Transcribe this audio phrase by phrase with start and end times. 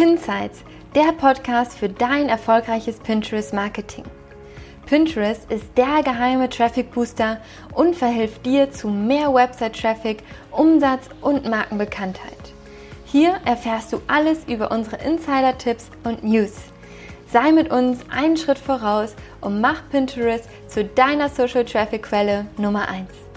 [0.00, 4.04] Pinsights, der Podcast für dein erfolgreiches Pinterest-Marketing.
[4.86, 7.38] Pinterest ist der geheime Traffic Booster
[7.74, 12.54] und verhilft dir zu mehr Website-Traffic, Umsatz und Markenbekanntheit.
[13.04, 16.54] Hier erfährst du alles über unsere Insider-Tipps und News.
[17.30, 22.88] Sei mit uns einen Schritt voraus und mach Pinterest zu deiner Social Traffic Quelle Nummer
[22.88, 23.29] 1.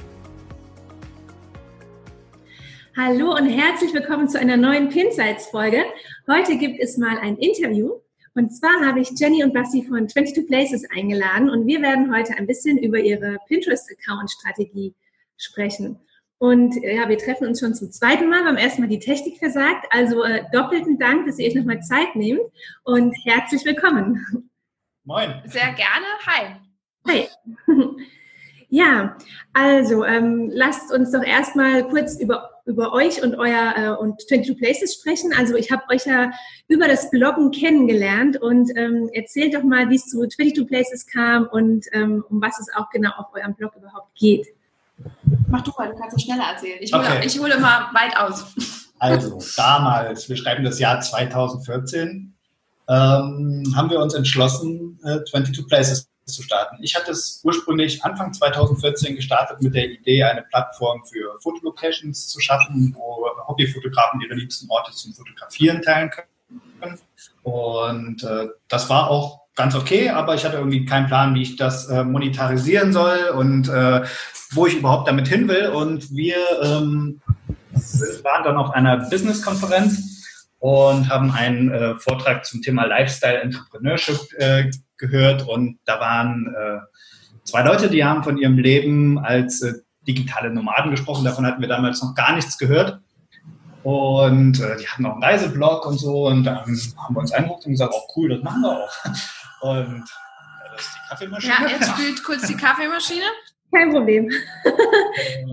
[2.95, 5.83] Hallo und herzlich willkommen zu einer neuen Pinsights-Folge.
[6.29, 7.93] Heute gibt es mal ein Interview.
[8.35, 12.37] Und zwar habe ich Jenny und Basti von 22 Places eingeladen und wir werden heute
[12.37, 14.93] ein bisschen über ihre Pinterest-Account-Strategie
[15.37, 16.01] sprechen.
[16.37, 18.43] Und ja, wir treffen uns schon zum zweiten Mal.
[18.43, 19.87] Beim ersten Mal die Technik versagt.
[19.89, 22.41] Also äh, doppelten Dank, dass ihr euch nochmal Zeit nehmt
[22.83, 24.51] und herzlich willkommen.
[25.03, 25.41] Moin.
[25.45, 26.05] Sehr gerne.
[26.27, 26.55] Hi.
[27.07, 27.27] Hi.
[28.75, 29.17] Ja,
[29.53, 34.57] also ähm, lasst uns doch erstmal kurz über über euch und euer äh, und 22
[34.57, 35.33] Places sprechen.
[35.37, 36.31] Also ich habe euch ja
[36.67, 41.47] über das Bloggen kennengelernt und ähm, erzählt doch mal, wie es zu 22 Places kam
[41.51, 44.47] und ähm, um was es auch genau auf eurem Blog überhaupt geht.
[45.49, 46.77] Mach du mal, du kannst es schneller erzählen.
[46.81, 47.25] Ich hole, okay.
[47.25, 48.45] ich hole mal weit aus.
[48.99, 52.33] Also damals, wir schreiben das Jahr 2014,
[52.87, 56.77] ähm, haben wir uns entschlossen, äh, 22 Places zu starten.
[56.81, 62.39] Ich hatte es ursprünglich Anfang 2014 gestartet mit der Idee, eine Plattform für Fotolocations zu
[62.39, 66.99] schaffen, wo Hobbyfotografen ihre liebsten Orte zum Fotografieren teilen können.
[67.43, 71.55] Und äh, das war auch ganz okay, aber ich hatte irgendwie keinen Plan, wie ich
[71.55, 74.03] das äh, monetarisieren soll und äh,
[74.51, 75.67] wo ich überhaupt damit hin will.
[75.67, 77.21] Und wir ähm,
[78.23, 80.13] waren dann auf einer Business-Konferenz
[80.59, 84.71] und haben einen äh, Vortrag zum Thema Lifestyle Entrepreneurship äh,
[85.03, 86.79] gehört und da waren äh,
[87.43, 89.73] zwei Leute, die haben von ihrem Leben als äh,
[90.07, 91.25] digitale Nomaden gesprochen.
[91.25, 92.99] Davon hatten wir damals noch gar nichts gehört.
[93.83, 96.27] Und äh, die hatten auch einen Reiseblog und so.
[96.27, 98.91] Und dann haben wir uns angeguckt und gesagt, auch cool, das machen wir auch.
[99.61, 101.53] Und ja, das ist die Kaffeemaschine.
[101.53, 103.23] Ja, jetzt spielt kurz die Kaffeemaschine.
[103.73, 104.29] Kein Problem.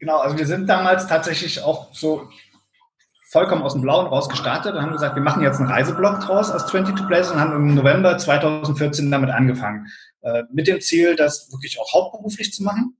[0.00, 2.28] genau, also wir sind damals tatsächlich auch so
[3.30, 6.50] vollkommen aus dem Blauen raus gestartet und haben gesagt, wir machen jetzt einen Reiseblog draus
[6.50, 9.86] aus 22 Places und haben im November 2014 damit angefangen.
[10.22, 12.96] Äh, mit dem Ziel, das wirklich auch hauptberuflich zu machen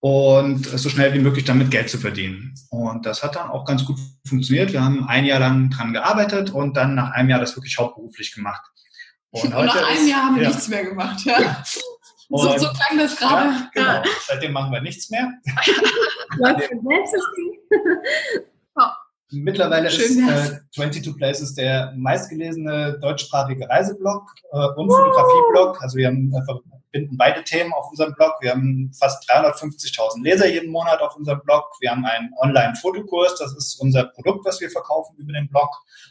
[0.00, 2.54] und so schnell wie möglich damit Geld zu verdienen.
[2.70, 4.72] Und das hat dann auch ganz gut funktioniert.
[4.72, 8.34] Wir haben ein Jahr lang dran gearbeitet und dann nach einem Jahr das wirklich hauptberuflich
[8.34, 8.62] gemacht.
[9.30, 10.48] Und, und nach einem Jahr haben wir ja.
[10.50, 11.24] nichts mehr gemacht.
[11.24, 11.64] Ja.
[12.28, 13.50] So, so, klang das gerade.
[13.50, 14.02] Ja, genau.
[14.26, 15.32] Seitdem machen wir nichts mehr.
[19.32, 24.90] Mittlerweile Schön, ist äh, 22 Places der meistgelesene deutschsprachige Reiseblog äh, und.
[24.90, 25.82] Fotografieblog.
[25.82, 26.42] Also wir haben, äh,
[26.92, 28.34] verbinden beide Themen auf unserem Blog.
[28.40, 31.64] Wir haben fast 350.000 Leser jeden Monat auf unserem Blog.
[31.80, 35.70] Wir haben einen Online-Fotokurs, das ist unser Produkt, was wir verkaufen über den Blog.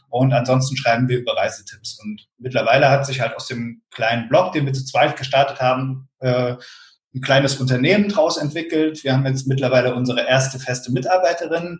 [0.09, 1.99] Und ansonsten schreiben wir über Reisetipps.
[2.03, 6.09] Und mittlerweile hat sich halt aus dem kleinen Blog, den wir zu zweit gestartet haben,
[6.19, 6.55] äh,
[7.13, 9.03] ein kleines Unternehmen draus entwickelt.
[9.03, 11.79] Wir haben jetzt mittlerweile unsere erste feste Mitarbeiterin.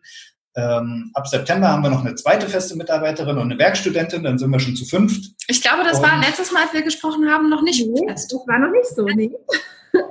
[0.55, 4.51] Ähm, ab September haben wir noch eine zweite feste Mitarbeiterin und eine Werkstudentin, dann sind
[4.51, 5.33] wir schon zu fünft.
[5.47, 8.33] Ich glaube, das und war letztes Mal, als wir gesprochen haben, noch nicht nee, fest.
[8.33, 9.31] Das war noch nicht so, nee.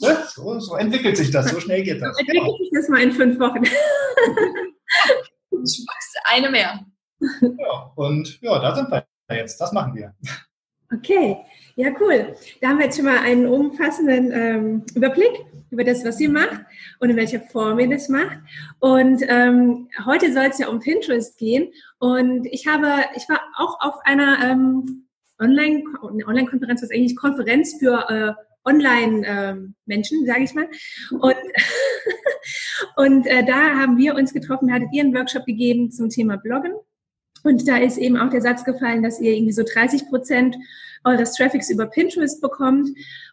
[0.00, 2.16] Ja, so, so, entwickelt sich das, so schnell geht das.
[2.16, 2.58] So entwickelt genau.
[2.58, 3.62] sich das mal in fünf Wochen.
[6.24, 6.80] eine mehr.
[7.20, 10.12] Ja, und ja, da sind wir jetzt, das machen wir.
[10.92, 11.36] Okay,
[11.76, 12.34] ja cool.
[12.60, 16.64] Da haben wir jetzt schon mal einen umfassenden ähm, Überblick über das, was ihr macht
[17.00, 18.38] und in welcher Form ihr das macht.
[18.78, 21.72] Und ähm, heute soll es ja um Pinterest gehen.
[21.98, 25.06] Und ich habe, ich war auch auf einer ähm,
[25.38, 28.32] Online, Online-Konferenz, was eigentlich Konferenz für äh,
[28.64, 30.68] Online-Menschen, ähm, sage ich mal.
[31.10, 31.36] Und,
[32.96, 36.72] und äh, da haben wir uns getroffen, hattet ihr einen Workshop gegeben zum Thema Bloggen.
[37.42, 40.56] Und da ist eben auch der Satz gefallen, dass ihr irgendwie so 30 Prozent
[41.06, 42.88] eures Traffics über Pinterest bekommt.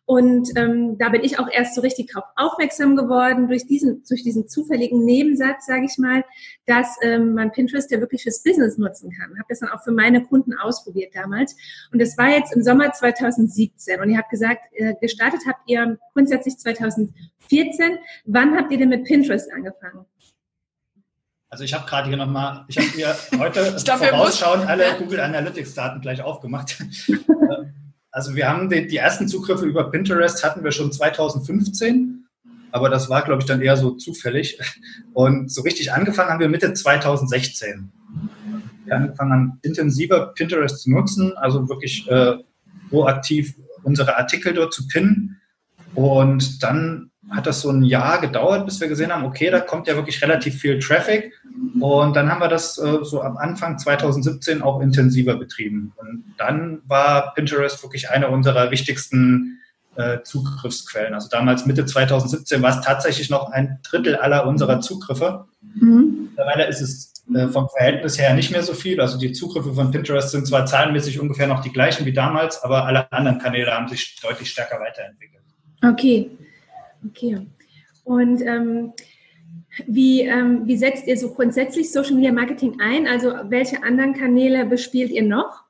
[0.06, 4.22] Und ähm, da bin ich auch erst so richtig drauf aufmerksam geworden durch diesen, durch
[4.22, 6.26] diesen zufälligen Nebensatz, sage ich mal,
[6.66, 9.32] dass ähm, man Pinterest ja wirklich fürs Business nutzen kann.
[9.38, 11.56] Habe das dann auch für meine Kunden ausprobiert damals.
[11.92, 14.02] Und das war jetzt im Sommer 2017.
[14.02, 17.98] Und ihr habt gesagt, äh, gestartet habt ihr grundsätzlich 2014.
[18.26, 20.06] Wann habt ihr denn mit Pinterest angefangen?
[21.50, 25.76] Also ich habe gerade hier nochmal, ich habe hier heute glaub, vorausschauend alle Google Analytics
[25.76, 26.84] Daten gleich aufgemacht.
[28.14, 32.26] also wir haben die, die, ersten Zugriffe über Pinterest hatten wir schon 2015,
[32.72, 34.60] aber das war, glaube ich, dann eher so zufällig.
[35.14, 37.92] Und so richtig angefangen haben wir Mitte 2016.
[38.86, 42.36] Wir haben angefangen, an intensiver Pinterest zu nutzen, also wirklich äh,
[42.90, 45.42] proaktiv unsere Artikel dort zu pinnen.
[45.96, 49.88] Und dann hat das so ein Jahr gedauert, bis wir gesehen haben, okay, da kommt
[49.88, 51.34] ja wirklich relativ viel Traffic.
[51.80, 55.94] Und dann haben wir das äh, so am Anfang 2017 auch intensiver betrieben.
[55.98, 59.60] Und dann war Pinterest wirklich eine unserer wichtigsten
[59.96, 61.14] äh, Zugriffsquellen.
[61.14, 65.46] Also damals Mitte 2017 war es tatsächlich noch ein Drittel aller unserer Zugriffe.
[65.76, 66.30] Mhm.
[66.30, 69.00] Mittlerweile ist es äh, vom Verhältnis her nicht mehr so viel.
[69.00, 72.86] Also die Zugriffe von Pinterest sind zwar zahlenmäßig ungefähr noch die gleichen wie damals, aber
[72.86, 75.44] alle anderen Kanäle haben sich deutlich stärker weiterentwickelt.
[75.84, 76.32] Okay,
[77.06, 77.48] okay.
[78.04, 78.94] Und ähm,
[79.88, 83.08] wie, ähm, wie setzt ihr so grundsätzlich Social Media Marketing ein?
[83.08, 85.64] Also welche anderen Kanäle bespielt ihr noch?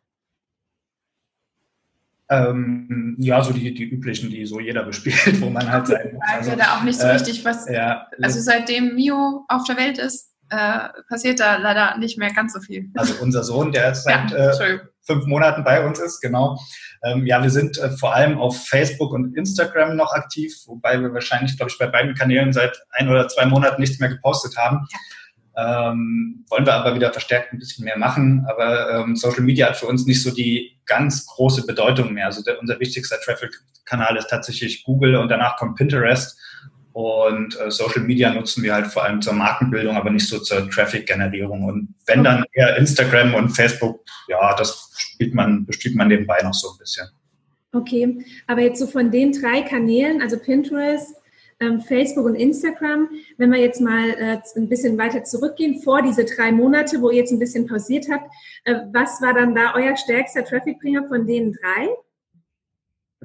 [2.30, 6.24] Ähm, ja, so die, die üblichen, die so jeder bespielt, wo man halt sein muss.
[6.26, 7.70] Also, da auch nicht so äh, richtig was.
[7.70, 12.54] Ja, also seitdem Mio auf der Welt ist, äh, passiert da leider nicht mehr ganz
[12.54, 12.90] so viel.
[12.96, 16.60] Also unser Sohn, der jetzt seit ja, äh, fünf Monaten bei uns ist, genau.
[17.04, 21.14] Ähm, ja, wir sind äh, vor allem auf Facebook und Instagram noch aktiv, wobei wir
[21.14, 24.88] wahrscheinlich, glaube ich, bei beiden Kanälen seit ein oder zwei Monaten nichts mehr gepostet haben.
[25.56, 28.46] Ähm, wollen wir aber wieder verstärkt ein bisschen mehr machen.
[28.50, 32.26] Aber ähm, Social Media hat für uns nicht so die ganz große Bedeutung mehr.
[32.26, 36.40] Also der, unser wichtigster Traffic-Kanal ist tatsächlich Google und danach kommt Pinterest.
[36.94, 40.70] Und äh, Social Media nutzen wir halt vor allem zur Markenbildung, aber nicht so zur
[40.70, 41.64] Traffic-Generierung.
[41.64, 46.54] Und wenn dann eher Instagram und Facebook, ja, das spielt man, bespielt man nebenbei noch
[46.54, 47.08] so ein bisschen.
[47.72, 51.16] Okay, aber jetzt so von den drei Kanälen, also Pinterest,
[51.60, 56.26] ähm, Facebook und Instagram, wenn wir jetzt mal äh, ein bisschen weiter zurückgehen, vor diese
[56.26, 58.30] drei Monate, wo ihr jetzt ein bisschen pausiert habt,
[58.66, 61.88] äh, was war dann da euer stärkster Traffic-Bringer von den drei?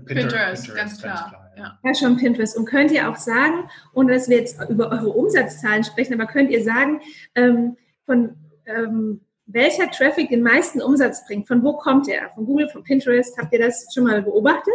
[0.06, 1.14] Pinterest, Pinterest ganz klar.
[1.14, 1.78] Ganz klar ja.
[1.82, 2.56] ja, schon Pinterest.
[2.56, 6.50] Und könnt ihr auch sagen, ohne dass wir jetzt über eure Umsatzzahlen sprechen, aber könnt
[6.50, 7.00] ihr sagen,
[7.34, 7.76] ähm,
[8.06, 11.48] von ähm, welcher Traffic den meisten Umsatz bringt?
[11.48, 12.30] Von wo kommt der?
[12.34, 13.36] Von Google, von Pinterest?
[13.38, 14.74] Habt ihr das schon mal beobachtet?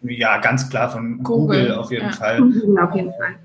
[0.00, 2.12] Ja, ganz klar von Google, Google auf jeden ja.
[2.12, 2.38] Fall.
[2.38, 3.36] Von Google auf jeden Fall.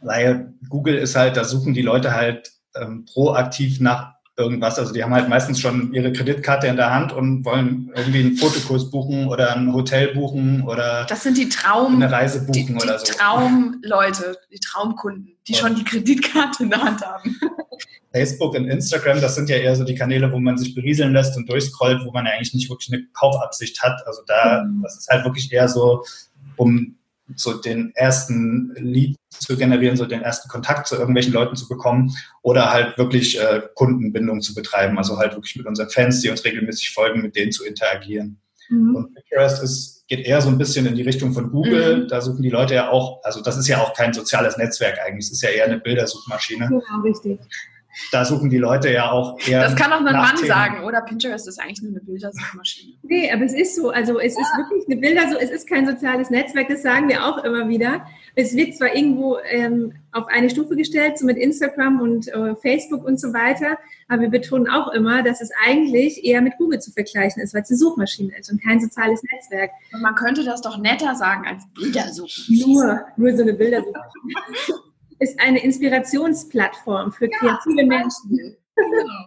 [0.00, 4.78] Weil Google ist halt, da suchen die Leute halt ähm, proaktiv nach irgendwas.
[4.78, 8.36] Also die haben halt meistens schon ihre Kreditkarte in der Hand und wollen irgendwie einen
[8.36, 12.66] Fotokurs buchen oder ein Hotel buchen oder das sind die Traum eine Reise buchen die,
[12.66, 13.12] die oder so.
[13.12, 17.36] Traumleute, die Traumkunden, die schon die Kreditkarte in der Hand haben.
[18.12, 21.36] Facebook und Instagram, das sind ja eher so die Kanäle, wo man sich berieseln lässt
[21.36, 24.00] und durchscrollt, wo man ja eigentlich nicht wirklich eine Kaufabsicht hat.
[24.06, 24.82] Also da, mhm.
[24.82, 26.04] das ist halt wirklich eher so,
[26.56, 26.97] um
[27.36, 32.14] so den ersten Lead zu generieren, so den ersten Kontakt zu irgendwelchen Leuten zu bekommen
[32.42, 36.44] oder halt wirklich äh, Kundenbindung zu betreiben, also halt wirklich mit unseren Fans, die uns
[36.44, 38.40] regelmäßig folgen, mit denen zu interagieren.
[38.68, 38.94] Mhm.
[38.94, 42.04] Und Pinterest ist, geht eher so ein bisschen in die Richtung von Google.
[42.04, 42.08] Mhm.
[42.08, 45.26] Da suchen die Leute ja auch, also das ist ja auch kein soziales Netzwerk eigentlich,
[45.26, 46.68] es ist ja eher eine Bildersuchmaschine.
[46.68, 47.38] Genau, richtig
[48.12, 49.60] da suchen die Leute ja auch eher.
[49.60, 50.48] Das kann auch ein Mann Themen.
[50.48, 52.94] sagen, oder Pinterest ist eigentlich nur eine Bildersuchmaschine.
[53.02, 53.90] Nee, aber es ist so.
[53.90, 54.40] Also es ja.
[54.40, 57.68] ist wirklich eine Bilder, so, es ist kein soziales Netzwerk, das sagen wir auch immer
[57.68, 58.06] wieder.
[58.34, 63.04] Es wird zwar irgendwo ähm, auf eine Stufe gestellt, so mit Instagram und äh, Facebook
[63.04, 63.78] und so weiter,
[64.08, 67.62] aber wir betonen auch immer, dass es eigentlich eher mit Google zu vergleichen ist, weil
[67.62, 69.70] es eine Suchmaschine ist und kein soziales Netzwerk.
[69.92, 72.66] Und man könnte das doch netter sagen als Bildersuchmaschine.
[72.66, 74.34] Nur, nur so eine Bildersuchmaschine.
[75.18, 78.56] ist eine Inspirationsplattform für kreative ja, Menschen.
[78.76, 79.26] Genau.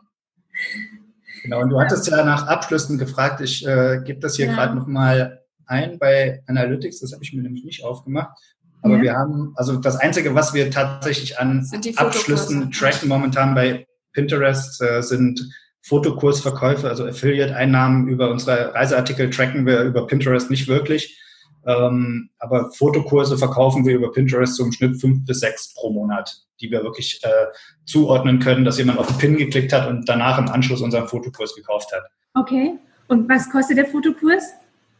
[1.43, 3.41] genau, und du hattest ja nach Abschlüssen gefragt.
[3.41, 4.53] Ich äh, gebe das hier ja.
[4.53, 6.99] gerade nochmal ein bei Analytics.
[6.99, 8.38] Das habe ich mir nämlich nicht aufgemacht.
[8.81, 9.01] Aber ja.
[9.01, 15.01] wir haben, also das Einzige, was wir tatsächlich an Abschlüssen tracken momentan bei Pinterest, äh,
[15.01, 15.49] sind
[15.83, 21.19] Fotokursverkäufe, also Affiliate-Einnahmen über unsere Reiseartikel tracken wir über Pinterest nicht wirklich.
[21.65, 26.71] Ähm, aber Fotokurse verkaufen wir über Pinterest im Schnitt fünf bis sechs pro Monat, die
[26.71, 27.45] wir wirklich äh,
[27.85, 31.56] zuordnen können, dass jemand auf den Pin geklickt hat und danach im Anschluss unseren Fotokurs
[31.56, 32.03] gekauft hat.
[32.33, 32.77] Okay.
[33.07, 34.53] Und was kostet der Fotokurs?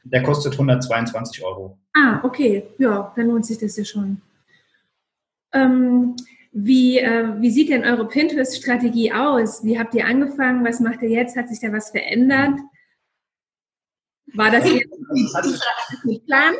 [0.04, 1.78] Der kostet 122 Euro.
[1.94, 2.64] Ah, okay.
[2.78, 4.22] Ja, dann lohnt sich das ja schon.
[5.54, 6.16] Ähm,
[6.52, 9.64] wie, äh, wie sieht denn eure Pinterest-Strategie aus?
[9.64, 10.66] Wie habt ihr angefangen?
[10.66, 11.38] Was macht ihr jetzt?
[11.38, 12.60] Hat sich da was verändert?
[14.34, 16.54] War das jetzt mit Plan?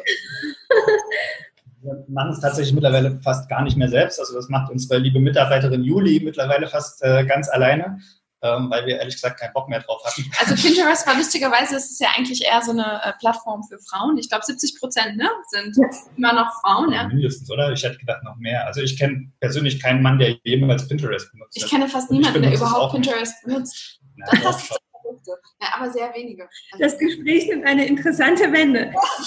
[1.82, 4.20] Wir machen es tatsächlich mittlerweile fast gar nicht mehr selbst.
[4.20, 8.00] Also das macht unsere liebe Mitarbeiterin Juli mittlerweile fast äh, ganz alleine,
[8.44, 10.30] ähm, weil wir ehrlich gesagt keinen Bock mehr drauf hatten.
[10.40, 14.18] Also Pinterest war lustigerweise, ist es ja eigentlich eher so eine äh, Plattform für Frauen.
[14.18, 15.90] Ich glaube 70 Prozent ne, sind ja.
[16.18, 16.92] immer noch Frauen.
[16.92, 17.72] Ja, Mindestens, oder?
[17.72, 18.68] Ich hätte gedacht noch mehr.
[18.68, 21.58] Also ich kenne persönlich keinen Mann, der jemals Pinterest benutzt.
[21.58, 24.00] Ich kenne fast niemanden, der überhaupt Pinterest benutzt.
[24.18, 24.78] Na, das, das,
[25.22, 25.42] Punkte.
[25.62, 26.50] Ja, aber sehr wenige.
[26.72, 28.92] Also das Gespräch nimmt eine interessante Wende.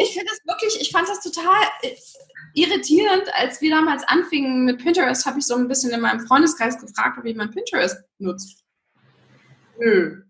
[0.00, 1.94] ich finde das wirklich, ich fand das total äh,
[2.54, 6.78] irritierend, als wir damals anfingen mit Pinterest, habe ich so ein bisschen in meinem Freundeskreis
[6.78, 8.64] gefragt, ob jemand Pinterest nutzt.
[9.78, 10.22] Nö.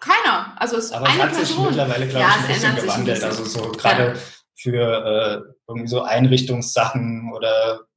[0.00, 0.54] Keiner.
[0.60, 1.46] Also es ist Aber eine es hat Person.
[1.46, 3.24] sich mittlerweile, glaube ja, ich, ein bisschen gewandelt.
[3.24, 4.16] Also so gerade
[4.54, 7.87] für äh, irgendwie so Einrichtungssachen oder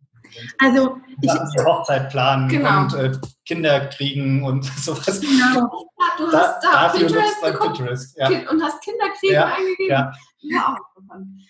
[0.59, 2.81] also ich, die Hochzeit planen Genau.
[2.83, 3.11] und äh,
[3.45, 5.19] Kinder kriegen und sowas.
[5.21, 5.69] genau.
[6.17, 8.17] Du Da, hast da dafür Pinterest geguckt Pinterest.
[8.17, 8.27] Ja.
[8.50, 9.89] Und hast Kinderkriegen Ja, eingegeben.
[9.89, 10.13] ja.
[10.43, 10.75] Ja.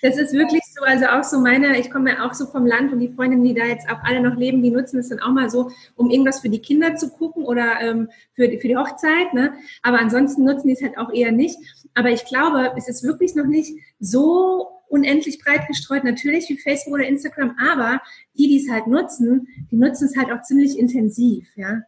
[0.01, 2.91] Das ist wirklich so, also auch so meine, ich komme ja auch so vom Land
[2.91, 5.31] und die Freundinnen, die da jetzt auch alle noch leben, die nutzen es dann auch
[5.31, 8.75] mal so, um irgendwas für die Kinder zu gucken oder ähm, für, die, für die
[8.75, 9.33] Hochzeit.
[9.33, 9.53] Ne?
[9.81, 11.57] Aber ansonsten nutzen die es halt auch eher nicht.
[11.93, 13.71] Aber ich glaube, es ist wirklich noch nicht
[14.01, 18.01] so unendlich breit gestreut, natürlich wie Facebook oder Instagram, aber
[18.38, 21.81] die, die es halt nutzen, die nutzen es halt auch ziemlich intensiv, ja.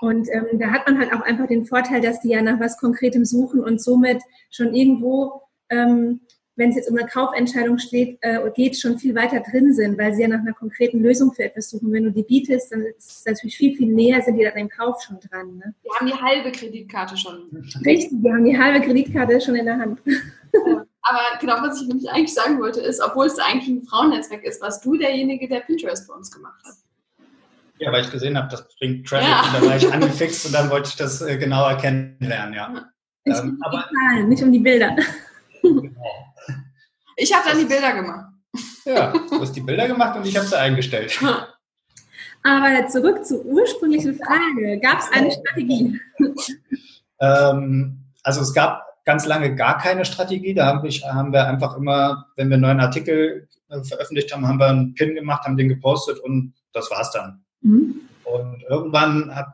[0.00, 2.78] Und ähm, da hat man halt auch einfach den Vorteil, dass die ja nach was
[2.78, 6.20] Konkretem suchen und somit schon irgendwo, ähm,
[6.56, 10.14] wenn es jetzt um eine Kaufentscheidung steht, äh, geht, schon viel weiter drin sind, weil
[10.14, 11.92] sie ja nach einer konkreten Lösung für etwas suchen.
[11.92, 14.68] Wenn du die bietest, dann ist es natürlich viel, viel näher, sind die dann im
[14.68, 15.56] Kauf schon dran.
[15.56, 15.74] Ne?
[15.82, 17.64] Wir haben die halbe Kreditkarte schon.
[17.84, 20.00] Richtig, wir haben die halbe Kreditkarte schon in der Hand.
[21.02, 24.60] Aber genau, was ich nämlich eigentlich sagen wollte, ist, obwohl es eigentlich ein Frauennetzwerk ist,
[24.62, 26.74] warst du derjenige, der Pinterest bei uns gemacht hat.
[27.78, 29.42] Ja, weil ich gesehen habe, das bringt Traffic Ja.
[29.42, 32.84] und da war ich angefixt und dann wollte ich das äh, genauer kennenlernen, ja.
[33.24, 34.94] Es Ähm, um aber- Zahlen, nicht um die Bilder.
[35.62, 36.34] Genau.
[37.16, 38.26] Ich habe dann die Bilder gemacht.
[38.84, 41.18] Ja, du hast die Bilder gemacht und ich habe sie eingestellt.
[42.44, 44.80] Aber zurück zur ursprünglichen Frage.
[44.80, 46.00] Gab es eine Strategie?
[47.20, 50.54] Ähm, also es gab ganz lange gar keine Strategie.
[50.54, 54.46] Da haben, ich, haben wir einfach immer, wenn wir einen neuen Artikel äh, veröffentlicht haben,
[54.46, 57.42] haben wir einen Pin gemacht, haben den gepostet und das war's dann.
[57.62, 58.00] Mhm.
[58.24, 59.48] Und irgendwann, hat,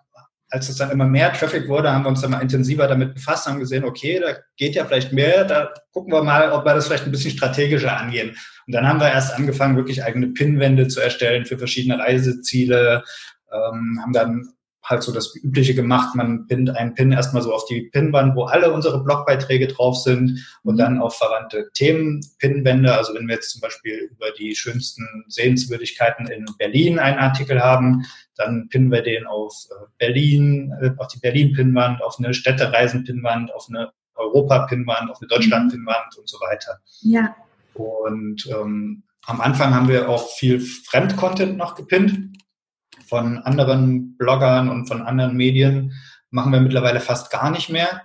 [0.51, 3.47] als es dann immer mehr Traffic wurde, haben wir uns dann mal intensiver damit befasst,
[3.47, 6.87] haben gesehen, okay, da geht ja vielleicht mehr, da gucken wir mal, ob wir das
[6.87, 8.31] vielleicht ein bisschen strategischer angehen.
[8.67, 13.03] Und dann haben wir erst angefangen, wirklich eigene Pinwände zu erstellen für verschiedene Reiseziele,
[13.53, 14.49] ähm, haben dann
[14.89, 16.15] halt so das Übliche gemacht.
[16.15, 20.45] Man pinnt einen Pin erstmal so auf die Pinwand, wo alle unsere Blogbeiträge drauf sind
[20.63, 20.79] und Mhm.
[20.79, 22.95] dann auf verwandte Themen Pinwände.
[22.95, 28.05] Also wenn wir jetzt zum Beispiel über die schönsten Sehenswürdigkeiten in Berlin einen Artikel haben,
[28.37, 33.67] dann pinnen wir den auf äh, Berlin, äh, auf die Berlin-Pinwand, auf eine Städtereisen-Pinwand, auf
[33.69, 36.79] eine Europa-Pinwand, auf eine Deutschland-Pinwand und so weiter.
[37.03, 37.35] Ja.
[37.75, 42.39] Und ähm, am Anfang haben wir auch viel Fremdcontent noch gepinnt
[43.09, 45.93] von anderen Bloggern und von anderen Medien.
[46.31, 48.03] Machen wir mittlerweile fast gar nicht mehr,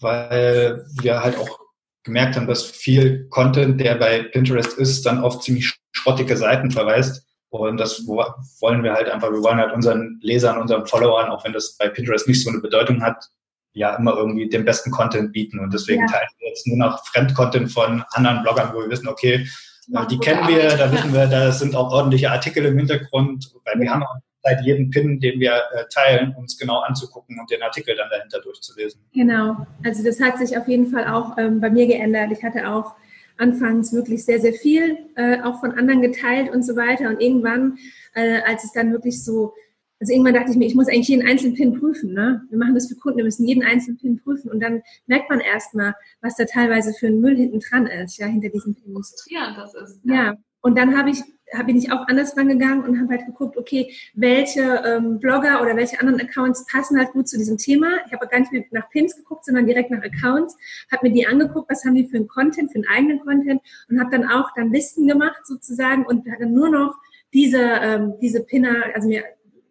[0.00, 1.58] weil wir halt auch
[2.04, 7.24] gemerkt haben, dass viel Content, der bei Pinterest ist, dann auf ziemlich schrottige Seiten verweist.
[7.48, 8.24] Und das wo-
[8.60, 11.88] wollen wir halt einfach, wir wollen halt unseren Lesern, unseren Followern, auch wenn das bei
[11.88, 13.24] Pinterest nicht so eine Bedeutung hat,
[13.72, 15.58] ja immer irgendwie den besten Content bieten.
[15.58, 16.06] Und deswegen Ja.
[16.12, 19.46] teilen wir jetzt nur noch Fremdcontent von anderen Bloggern, wo wir wissen, okay,
[19.94, 23.80] äh, die kennen wir, da wissen wir, da sind auch ordentliche Artikel im Hintergrund, weil
[23.80, 27.62] wir haben auch seit jedem Pin, den wir äh, teilen, uns genau anzugucken und den
[27.62, 29.00] Artikel dann dahinter durchzulesen.
[29.12, 32.30] Genau, also das hat sich auf jeden Fall auch ähm, bei mir geändert.
[32.32, 32.94] Ich hatte auch
[33.38, 37.08] anfangs wirklich sehr, sehr viel, äh, auch von anderen geteilt und so weiter.
[37.08, 37.78] Und irgendwann,
[38.14, 39.52] äh, als es dann wirklich so,
[40.00, 42.12] also irgendwann dachte ich mir, ich muss eigentlich jeden einzelnen Pin prüfen.
[42.12, 42.42] Ne?
[42.50, 44.50] Wir machen das für Kunden, wir müssen jeden einzelnen Pin prüfen.
[44.50, 48.26] Und dann merkt man erstmal, was da teilweise für ein Müll hinten dran ist, ja,
[48.26, 49.10] hinter diesen Pins.
[49.10, 50.00] Frustrierend das ist.
[50.04, 51.22] Ja, und dann habe ich,
[51.64, 56.00] bin ich auch anders rangegangen und habe halt geguckt, okay, welche ähm, Blogger oder welche
[56.00, 57.88] anderen Accounts passen halt gut zu diesem Thema.
[58.06, 60.56] Ich habe gar nicht mehr nach Pins geguckt, sondern direkt nach Accounts,
[60.90, 64.00] habe mir die angeguckt, was haben die für einen Content, für einen eigenen Content und
[64.00, 66.94] habe dann auch dann Listen gemacht sozusagen und dann nur noch
[67.32, 69.24] diese, ähm, diese Pinner, also mir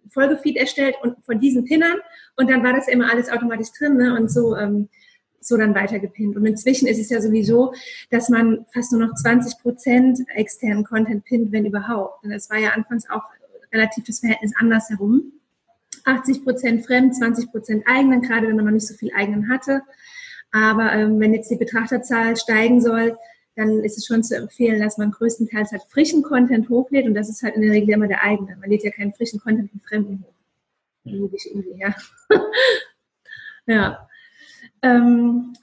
[0.09, 1.97] Folgefeed erstellt und von diesen Pinnern
[2.37, 4.15] und dann war das immer alles automatisch drin ne?
[4.15, 4.87] und so ähm,
[5.47, 6.35] so dann weitergepinnt.
[6.35, 7.73] Und inzwischen ist es ja sowieso,
[8.09, 12.23] dass man fast nur noch 20 Prozent externen Content pinnt, wenn überhaupt.
[12.23, 13.23] Und es war ja anfangs auch
[13.71, 15.33] relativ das Verhältnis andersherum.
[16.05, 19.81] 80 Prozent fremd, 20 Prozent eigenen, gerade wenn man noch nicht so viel eigenen hatte.
[20.51, 23.17] Aber ähm, wenn jetzt die Betrachterzahl steigen soll,
[23.55, 27.29] dann ist es schon zu empfehlen, dass man größtenteils halt frischen Content hochlädt und das
[27.29, 28.55] ist halt in der Regel immer der eigene.
[28.57, 30.33] Man lädt ja keinen frischen Content von Fremden hoch.
[31.05, 31.95] Logisch irgendwie, ja.
[33.67, 34.07] ja.
[34.81, 35.53] Ähm,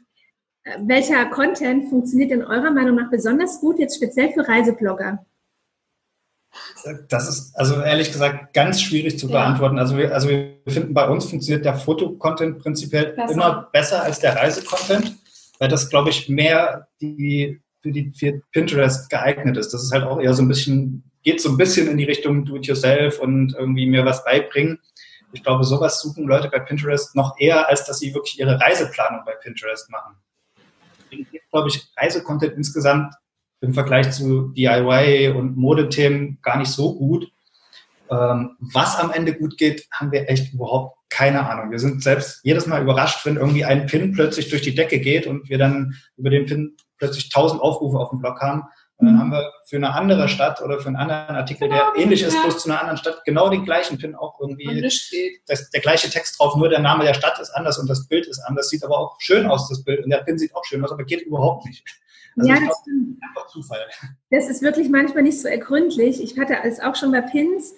[0.79, 5.25] welcher Content funktioniert in eurer Meinung nach besonders gut, jetzt speziell für Reiseblogger?
[7.09, 9.33] Das ist also ehrlich gesagt ganz schwierig zu Ja.
[9.33, 9.79] beantworten.
[9.79, 13.33] Also wir, also wir finden, bei uns funktioniert der Fotocontent prinzipiell Besser.
[13.33, 15.17] immer besser als der Reisecontent,
[15.59, 19.73] weil das, glaube ich, mehr die, für die für Pinterest geeignet ist.
[19.73, 22.45] Das ist halt auch eher so ein bisschen, geht so ein bisschen in die Richtung
[22.45, 24.79] Do-it-yourself und irgendwie mir was beibringen.
[25.33, 29.23] Ich glaube, sowas suchen Leute bei Pinterest noch eher, als dass sie wirklich ihre Reiseplanung
[29.25, 30.17] bei Pinterest machen.
[30.99, 33.15] Deswegen ist, glaube ich, Reisecontent insgesamt
[33.61, 37.31] im Vergleich zu DIY und Modethemen gar nicht so gut.
[38.11, 41.71] Ähm, was am Ende gut geht, haben wir echt überhaupt keine Ahnung.
[41.71, 45.27] Wir sind selbst jedes Mal überrascht, wenn irgendwie ein Pin plötzlich durch die Decke geht
[45.27, 48.65] und wir dann über den Pin plötzlich tausend Aufrufe auf dem Blog haben.
[49.03, 51.95] Und dann haben wir für eine andere Stadt oder für einen anderen Artikel, der Genau,
[51.97, 54.81] ähnlich ist, bloß zu einer anderen Stadt, genau den gleichen Pin auch irgendwie.
[55.49, 58.27] Das, der gleiche Text drauf, nur der Name der Stadt ist anders und das Bild
[58.27, 58.69] ist anders.
[58.69, 60.05] Sieht aber auch schön aus, das Bild.
[60.05, 61.85] Und der Pin sieht auch schön aus, aber geht überhaupt nicht.
[62.37, 63.23] Also ja, das glaube, stimmt.
[63.23, 63.81] einfach Zufall.
[64.31, 66.23] Das ist wirklich manchmal nicht so ergründlich.
[66.23, 67.75] Ich hatte es auch schon bei Pins.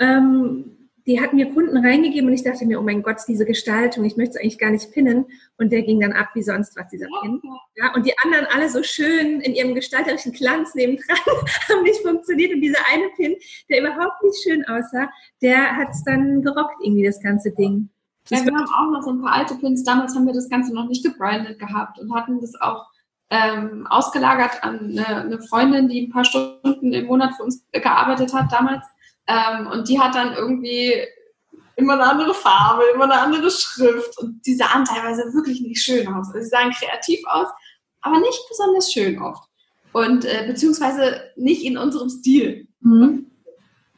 [0.00, 4.04] Ähm, die hatten mir Kunden reingegeben und ich dachte mir, oh mein Gott, diese Gestaltung,
[4.04, 5.26] ich möchte es eigentlich gar nicht pinnen.
[5.58, 7.42] Und der ging dann ab wie sonst was, dieser Pin.
[7.76, 11.18] Ja, und die anderen alle so schön in ihrem gestalterischen Glanz nebendran
[11.68, 12.54] haben nicht funktioniert.
[12.54, 13.36] Und dieser eine Pin,
[13.68, 15.10] der überhaupt nicht schön aussah,
[15.42, 17.90] der hat es dann gerockt, irgendwie das ganze Ding.
[18.30, 19.84] Ja, wir haben auch noch so ein paar alte Pins.
[19.84, 22.86] Damals haben wir das Ganze noch nicht gebrandet gehabt und hatten das auch
[23.28, 28.32] ähm, ausgelagert an eine, eine Freundin, die ein paar Stunden im Monat für uns gearbeitet
[28.32, 28.86] hat damals.
[29.26, 31.06] Ähm, und die hat dann irgendwie
[31.76, 34.18] immer eine andere Farbe, immer eine andere Schrift.
[34.18, 36.28] Und die sahen teilweise wirklich nicht schön aus.
[36.28, 37.48] Also sie sahen kreativ aus,
[38.02, 39.48] aber nicht besonders schön oft.
[39.92, 42.66] Und äh, beziehungsweise nicht in unserem Stil.
[42.80, 43.30] Mhm.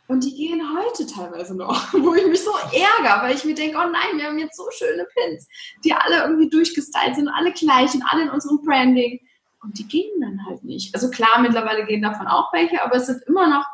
[0.09, 3.77] Und die gehen heute teilweise noch, wo ich mich so ärgere, weil ich mir denke,
[3.77, 5.49] oh nein, wir haben jetzt so schöne Pins,
[5.85, 9.21] die alle irgendwie durchgestylt sind, alle gleich und alle in unserem Branding.
[9.63, 10.95] Und die gehen dann halt nicht.
[10.95, 13.65] Also klar, mittlerweile gehen davon auch welche, aber es sind immer noch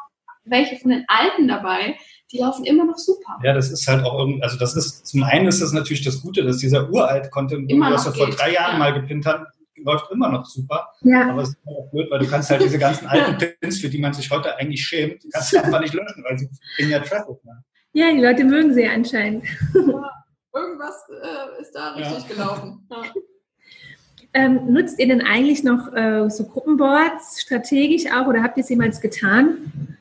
[0.44, 1.96] welche von den alten dabei,
[2.30, 3.38] die laufen immer noch super.
[3.42, 6.22] Ja, das ist halt auch irgendwie, also das ist, zum einen ist das natürlich das
[6.22, 8.78] Gute, dass dieser uralt Content, noch wir vor drei Jahren ja.
[8.78, 9.46] mal gepinnt haben,
[9.76, 10.88] läuft immer noch super.
[11.02, 13.80] Ja, Aber es ist immer auch blöd, weil du kannst halt diese ganzen alten Pins,
[13.80, 16.48] für die man sich heute eigentlich schämt, die kannst du einfach nicht löschen, weil sie
[16.76, 17.44] bringen ja Traffic.
[17.44, 17.64] Ne?
[17.92, 19.44] ja, die Leute mögen sie anscheinend.
[20.54, 22.08] Irgendwas äh, ist da Ja.
[22.08, 22.86] richtig gelaufen.
[22.90, 23.02] Ja.
[24.34, 28.70] Ähm, nutzt ihr denn eigentlich noch äh, so Gruppenboards strategisch auch oder habt ihr es
[28.70, 29.98] jemals getan?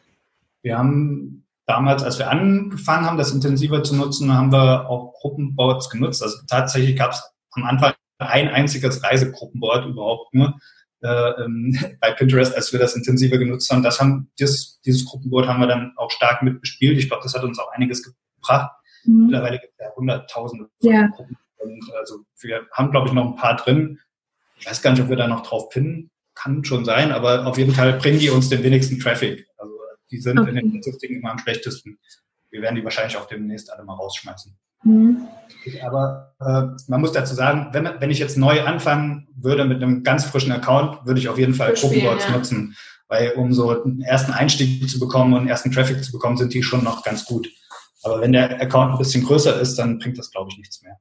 [0.62, 5.90] Wir haben damals, als wir angefangen haben, das intensiver zu nutzen, haben wir auch Gruppenboards
[5.90, 6.22] genutzt.
[6.22, 10.60] Also tatsächlich gab es am Anfang ein einziges Reisegruppenboard überhaupt nur
[11.02, 13.84] äh, ähm, bei Pinterest, als wir das intensiver genutzt haben.
[13.84, 16.98] Das haben dieses, dieses Gruppenboard haben wir dann auch stark mitbespielt.
[16.98, 18.72] Ich glaube, das hat uns auch einiges gebracht.
[19.06, 19.26] Mhm.
[19.26, 21.08] Mittlerweile gibt es ja hunderttausende Ja.
[21.08, 21.38] Gruppen.
[21.58, 24.00] Und also wir haben, glaube ich, noch ein paar drin.
[24.58, 26.10] Ich weiß gar nicht, ob wir da noch drauf pinnen.
[26.34, 29.48] Kann schon sein, aber auf jeden Fall bringen die uns den wenigsten Traffic.
[29.58, 29.71] Also
[30.12, 30.50] die sind Okay.
[30.50, 31.98] in den Statistiken immer am schlechtesten.
[32.50, 34.54] Wir werden die wahrscheinlich auch demnächst alle mal rausschmeißen.
[34.84, 35.28] Mhm.
[35.84, 40.04] Aber äh, man muss dazu sagen, wenn, wenn ich jetzt neu anfangen würde mit einem
[40.04, 42.32] ganz frischen Account, würde ich auf jeden Fall Gruppenboards ja.
[42.32, 42.76] nutzen.
[43.08, 46.54] Weil um so einen ersten Einstieg zu bekommen und einen ersten Traffic zu bekommen, sind
[46.54, 47.48] die schon noch ganz gut.
[48.04, 50.98] Aber wenn der Account ein bisschen größer ist, dann bringt das, glaube ich, nichts mehr.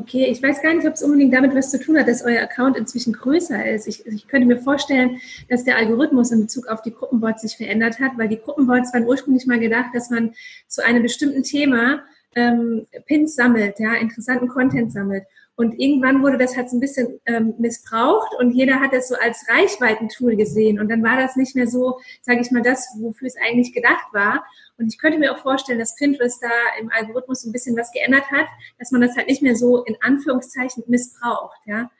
[0.00, 2.42] Okay, ich weiß gar nicht, ob es unbedingt damit was zu tun hat, dass euer
[2.42, 3.88] Account inzwischen größer ist.
[3.88, 7.98] Ich, ich könnte mir vorstellen, dass der Algorithmus in Bezug auf die Gruppenboards sich verändert
[7.98, 10.34] hat, weil die Gruppenboards waren ursprünglich mal gedacht, dass man
[10.68, 12.02] zu einem bestimmten Thema
[12.36, 15.24] ähm, Pins sammelt, ja, interessanten Content sammelt.
[15.58, 19.16] Und irgendwann wurde das halt so ein bisschen ähm, missbraucht und jeder hat das so
[19.16, 20.78] als Reichweitentool gesehen.
[20.78, 24.06] Und dann war das nicht mehr so, sage ich mal, das, wofür es eigentlich gedacht
[24.12, 24.44] war.
[24.78, 28.30] Und ich könnte mir auch vorstellen, dass Pinterest da im Algorithmus ein bisschen was geändert
[28.30, 28.46] hat,
[28.78, 31.90] dass man das halt nicht mehr so in Anführungszeichen missbraucht, ja,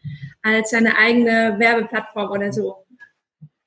[0.43, 2.87] als seine eigene Werbeplattform oder so.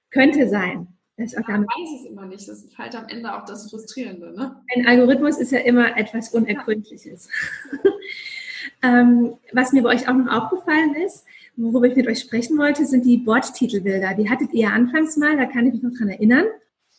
[0.09, 0.87] Könnte sein.
[1.17, 2.47] Das auch Man weiß es immer nicht.
[2.47, 4.31] Das ist halt am Ende auch das Frustrierende.
[4.31, 4.55] Ne?
[4.73, 7.27] Ein Algorithmus ist ja immer etwas Unergründliches.
[8.81, 12.85] ähm, was mir bei euch auch noch aufgefallen ist, worüber ich mit euch sprechen wollte,
[12.85, 14.13] sind die Bordtitelbilder.
[14.15, 16.45] Die hattet ihr anfangs mal, da kann ich mich noch dran erinnern.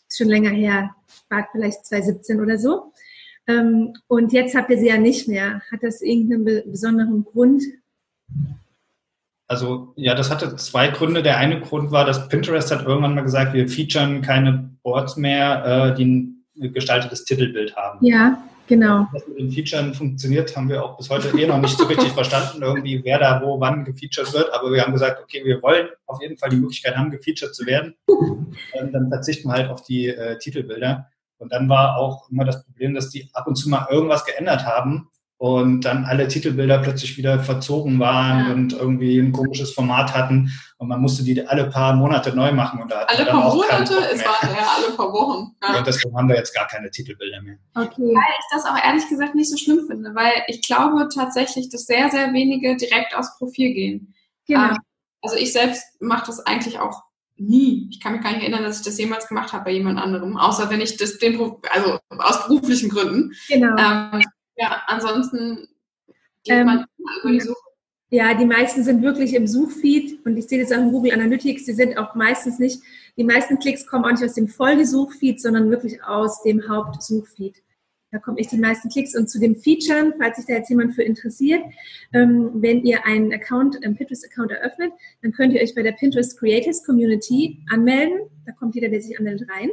[0.08, 0.94] Ist schon länger her,
[1.28, 2.92] war vielleicht 2017 oder so.
[3.46, 5.62] Ähm, und jetzt habt ihr sie ja nicht mehr.
[5.70, 7.62] Hat das irgendeinen be besonderen Grund?
[9.48, 11.22] Also ja, das hatte zwei Gründe.
[11.22, 15.92] Der eine Grund war, dass Pinterest hat irgendwann mal gesagt, wir featuren keine Boards mehr,
[15.92, 18.04] äh, die ein gestaltetes Titelbild haben.
[18.04, 18.42] Ja,
[18.72, 19.06] genau.
[19.12, 22.08] Was mit den Featuren funktioniert, haben wir auch bis heute eh noch nicht so richtig
[22.20, 24.52] verstanden, irgendwie wer da wo wann gefeatured wird.
[24.54, 27.66] Aber wir haben gesagt, okay, wir wollen auf jeden Fall die Möglichkeit haben, gefeatured zu
[27.66, 27.94] werden.
[28.74, 31.08] Ähm, dann verzichten wir halt auf die äh, Titelbilder.
[31.38, 34.66] Und dann war auch immer das Problem, dass die ab und zu mal irgendwas geändert
[34.66, 35.08] haben
[35.42, 38.52] und dann alle Titelbilder plötzlich wieder verzogen waren Ja.
[38.52, 42.80] und irgendwie ein komisches Format hatten und man musste die alle paar Monate neu machen
[42.80, 45.56] und da hatten Alle wir dann paar Monate, es waren ja alle paar Wochen.
[45.60, 45.78] Ja.
[45.78, 47.56] Und deswegen haben wir jetzt gar keine Titelbilder mehr.
[47.74, 48.02] Okay.
[48.02, 51.86] Weil ich das auch ehrlich gesagt nicht so schlimm finde, weil ich glaube tatsächlich, dass
[51.86, 54.14] sehr, sehr wenige direkt aufs Profil gehen.
[54.46, 54.60] Genau.
[54.70, 54.76] Ähm,
[55.22, 57.02] Also ich selbst mache das eigentlich auch
[57.36, 57.88] nie.
[57.90, 60.36] Ich kann mich gar nicht erinnern, dass ich das jemals gemacht habe bei jemand anderem,
[60.36, 61.36] außer wenn ich das den,
[61.72, 63.32] also aus beruflichen Gründen.
[63.48, 63.76] genau.
[63.76, 64.22] Ähm,
[64.56, 65.68] ja, ansonsten
[66.44, 66.86] geht Ähm, man
[67.22, 67.56] über die Suche.
[68.10, 71.64] Ja, die meisten sind wirklich im Suchfeed und ich sehe das auch in Google Analytics,
[71.64, 72.82] die sind auch meistens nicht,
[73.16, 77.62] die meisten Klicks kommen auch nicht aus dem Folgesuchfeed, sondern wirklich aus dem Hauptsuchfeed.
[78.10, 79.16] Da kommen echt die meisten Klicks.
[79.16, 81.62] Und zu den Features, falls sich da jetzt jemand für interessiert,
[82.12, 86.38] ähm, wenn ihr einen Account, einen Pinterest-Account eröffnet, dann könnt ihr euch bei der Pinterest
[86.38, 88.28] Creators Community anmelden.
[88.46, 89.70] Da kommt jeder, der sich anmeldet, rein.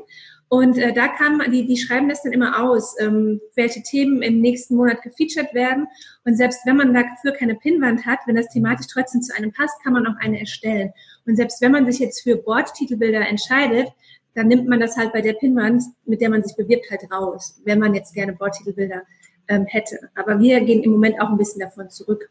[0.48, 4.42] Und äh, da man, die, die schreiben das dann immer aus, ähm, welche Themen im
[4.42, 5.88] nächsten Monat gefeatured werden.
[6.26, 9.82] Und selbst wenn man dafür keine Pinnwand hat, wenn das thematisch trotzdem zu einem passt,
[9.84, 10.92] kann man auch eine erstellen.
[11.26, 13.90] Und selbst wenn man sich jetzt für Bordtitelbilder entscheidet,
[14.34, 17.62] dann nimmt man das halt bei der Pinwand, mit der man sich bewirbt, halt raus,
[17.66, 19.04] wenn man jetzt gerne Bordtitelbilder
[19.48, 20.10] ähm, hätte.
[20.16, 22.30] Aber wir gehen im Moment auch ein bisschen davon zurück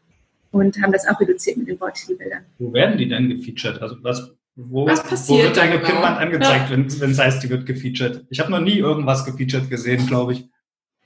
[0.51, 2.45] und haben das auch reduziert mit den Bordtitelbildern.
[2.57, 3.81] Wo werden die denn gefeatured?
[3.81, 5.87] Also was, wo, Was passiert wo wird deine genau?
[5.89, 8.25] Pinwand angezeigt, wenn wenn es heißt, die wird gefeatured?
[8.29, 10.49] Ich habe noch nie irgendwas gefeatured gesehen, glaube ich.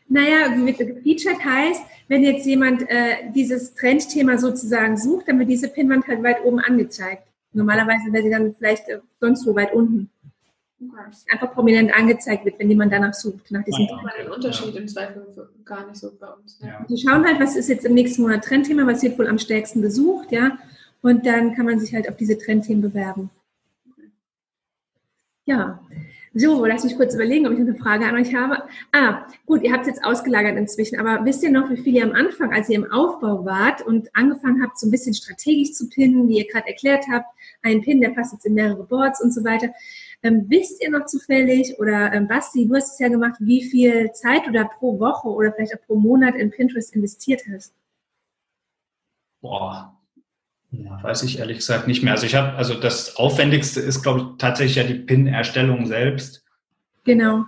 [0.10, 5.69] Naja, mit gefeatured heißt, wenn jetzt jemand äh, dieses Trendthema sozusagen sucht, dann wird diese
[5.69, 7.23] Pinwand halt weit oben angezeigt.
[7.53, 10.10] Normalerweise wäre sie dann vielleicht äh, sonst wo weit unten.
[11.32, 13.88] Einfach prominent angezeigt wird, wenn jemand danach sucht, nach diesem Ah, ja.
[13.88, 14.03] Trend.
[14.03, 15.25] man den Unterschied im Zweifel
[15.63, 16.60] gar nicht so bei uns.
[16.62, 16.67] Ja.
[16.67, 16.86] Ja.
[16.89, 19.82] Sie schauen halt, was ist jetzt im nächsten Monat Trendthema, was wird wohl am stärksten
[19.82, 20.58] gesucht, ja.
[21.03, 23.29] Und dann kann man sich halt auf diese Trendthemen bewerben.
[25.45, 25.79] Ja,
[26.35, 28.63] so, lass mich kurz überlegen, ob ich noch eine Frage an euch habe.
[28.91, 32.03] Ah, gut, ihr habt es jetzt ausgelagert inzwischen, aber wisst ihr noch, wie viel ihr
[32.03, 35.89] am Anfang, als ihr im Aufbau wart und angefangen habt, so ein bisschen strategisch zu
[35.89, 37.27] pinnen, wie ihr gerade erklärt habt,
[37.61, 39.69] ein Pin, der passt jetzt in mehrere Boards und so weiter.
[40.23, 44.11] Ähm, wisst ihr noch zufällig, oder ähm, Basti, du hast es ja gemacht, wie viel
[44.13, 47.75] Zeit oder pro Woche oder vielleicht auch pro Monat in Pinterest investiert hast?
[49.41, 49.99] Boah.
[50.73, 52.13] Ja, weiß ich ehrlich gesagt nicht mehr.
[52.13, 56.43] Also ich habe, also das Aufwendigste ist, glaube ich, tatsächlich ja die Pin-Erstellung selbst.
[57.03, 57.45] Genau.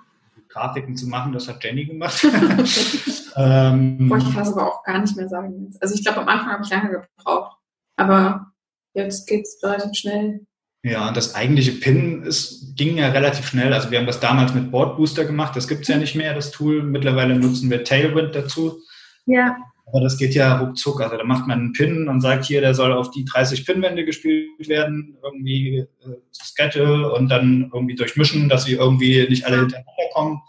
[0.50, 2.24] Grafiken zu machen, das hat Jenny gemacht.
[3.36, 5.66] ähm, Boah, ich kann es aber auch gar nicht mehr sagen.
[5.66, 5.82] jetzt.
[5.82, 7.58] Also ich glaube, am Anfang habe ich lange gebraucht.
[7.98, 8.52] Aber
[8.94, 10.46] jetzt geht es relativ schnell.
[10.84, 13.74] Ja, und das eigentliche Pin ist, ging ja relativ schnell.
[13.74, 15.56] Also wir haben das damals mit Board Booster gemacht.
[15.56, 16.84] Das gibt's ja nicht mehr, das Tool.
[16.84, 18.80] Mittlerweile nutzen wir Tailwind dazu.
[19.26, 19.58] Ja,
[19.88, 21.02] Aber das geht ja ruckzuck.
[21.02, 24.04] Also da macht man einen Pin und sagt hier, der soll auf die 30 Pinwände
[24.04, 25.88] gespielt werden, irgendwie äh,
[26.32, 30.42] Schedule und dann irgendwie durchmischen, dass sie irgendwie nicht alle hintereinander kommen.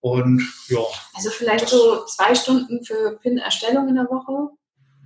[0.00, 0.80] Und ja,
[1.14, 4.50] Also vielleicht so zwei Stunden für Pin-Erstellung in der Woche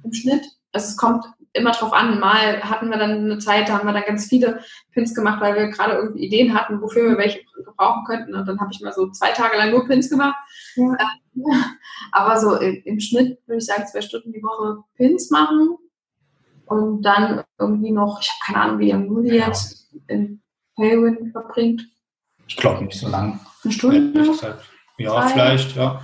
[0.05, 0.45] im Schnitt.
[0.75, 2.19] Also es kommt immer drauf an.
[2.19, 4.61] Mal hatten wir dann eine Zeit, da haben wir dann ganz viele
[4.93, 8.35] Pins gemacht, weil wir gerade irgendwie Ideen hatten, wofür wir welche gebrauchen könnten.
[8.35, 10.37] Und dann habe ich mal so zwei Tage lang nur Pins gemacht.
[10.77, 10.85] Ja.
[10.85, 11.45] Ähm,
[12.13, 15.77] Aber so im, im Schnitt würde ich sagen, zwei Stunden die Woche Pins machen.
[16.67, 19.47] Und dann irgendwie noch, ich habe keine Ahnung, wie Juli Ja.
[19.47, 20.43] jetzt in
[20.77, 21.83] Tailwind verbringt.
[22.49, 23.39] ich glaube nicht so lang.
[23.63, 24.25] Eine Stunde?
[24.99, 26.01] Ja, vielleicht, ja.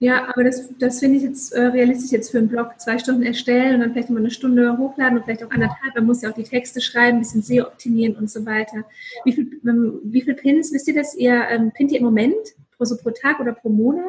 [0.00, 2.78] Ja, aber das, das finde ich jetzt äh, realistisch jetzt für einen Blog.
[2.78, 5.94] Zwei Stunden erstellen und dann vielleicht nochmal eine Stunde hochladen und vielleicht auch anderthalb.
[5.96, 8.84] Man muss ja auch die Texte schreiben, ein bisschen SEO optimieren und so weiter.
[9.24, 11.16] Wie viel, ähm, wie viel Pins, wisst ihr das?
[11.16, 12.36] Ihr ähm, pinnt ihr im Moment
[12.76, 14.04] pro, so pro Tag oder pro Monat?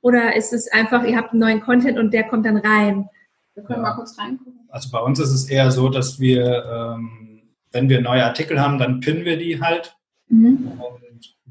[0.00, 3.08] Oder ist es einfach, ihr habt einen neuen Content und der kommt dann rein?
[3.54, 3.90] Wir können Ja.
[3.90, 4.60] mal kurz reingucken.
[4.70, 8.78] Also bei uns ist es eher so, dass wir, ähm, wenn wir neue Artikel haben,
[8.78, 9.94] dann pinnen wir die halt.
[10.28, 10.72] Mhm.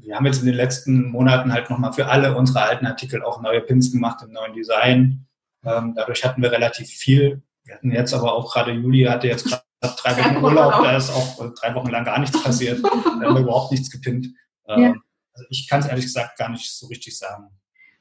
[0.08, 3.42] Wir haben jetzt in den letzten Monaten halt nochmal für alle unsere alten Artikel auch
[3.42, 5.26] neue Pins gemacht im neuen Design.
[5.62, 7.42] Ähm, dadurch hatten wir relativ viel.
[7.64, 11.10] Wir hatten jetzt aber auch gerade Juli hatte jetzt gerade drei Wochen Urlaub, da ist
[11.10, 12.82] auch drei Wochen lang gar nichts passiert.
[12.82, 14.28] Da haben wir überhaupt nichts gepinnt.
[14.66, 14.94] Ähm, Ja.
[15.34, 17.50] Also ich kann es ehrlich gesagt gar nicht so richtig sagen.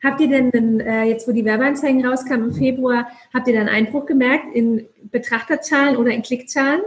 [0.01, 3.67] Habt ihr denn, denn äh, jetzt wo die Werbeanzeigen rauskamen im Februar, habt ihr dann
[3.67, 6.83] Einbruch gemerkt in Betrachterzahlen oder in Klickzahlen?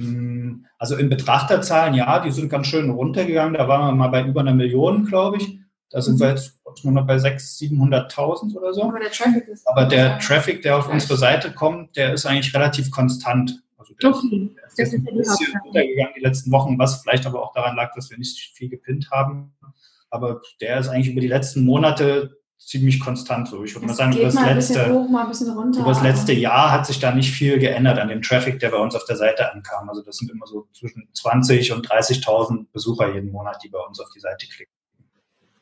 [0.00, 3.54] Mm, Also in Betrachterzahlen, ja, die sind ganz schön runtergegangen.
[3.54, 5.58] Da waren wir mal bei über einer Million, glaube ich.
[5.90, 8.84] Da sind wir jetzt nur noch bei 600.000, 700.000 oder so.
[8.84, 9.44] Aber der Traffic.
[9.66, 13.62] Aber der Traffic, der auf unsere Seite kommt, der ist eigentlich relativ konstant.
[13.76, 17.26] Also der Okay, ist, der ist ist ein bisschen runtergegangen die letzten Wochen, was vielleicht
[17.26, 19.52] aber auch daran lag, dass wir nicht viel gepinnt haben.
[20.10, 23.48] Aber der ist eigentlich über die letzten Monate ziemlich konstant.
[23.48, 25.80] So, ich würde mal sagen, über das mal letzte hoch, mal runter.
[25.80, 28.76] über das letzte Jahr hat sich da nicht viel geändert an dem Traffic, der bei
[28.76, 29.88] uns auf der Seite ankam.
[29.88, 33.98] Also das sind immer so zwischen 20 und 30.000 Besucher jeden Monat, die bei uns
[33.98, 34.72] auf die Seite klicken.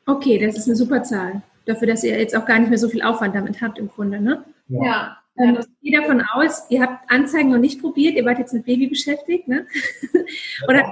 [0.05, 1.41] Okay, das ist eine super Zahl.
[1.65, 4.19] Dafür, dass ihr jetzt auch gar nicht mehr so viel Aufwand damit habt im Grunde,
[4.19, 4.43] ne?
[4.67, 4.83] Ja.
[4.83, 8.53] ja Ähm, ich gehe davon aus, ihr habt Anzeigen noch nicht probiert, ihr wart jetzt
[8.53, 9.65] mit Baby beschäftigt, ne?
[10.67, 10.91] Oder